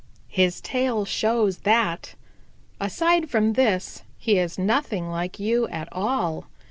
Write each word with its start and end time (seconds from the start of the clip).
"His 0.29 0.61
tail 0.61 1.05
shows 1.05 1.57
that. 1.59 2.15
Aside 2.79 3.29
from 3.29 3.53
this, 3.53 4.01
he 4.17 4.39
is 4.39 4.57
nothing 4.57 5.09
like 5.11 5.39
you 5.39 5.67
at 5.67 5.87
all. 5.91 6.45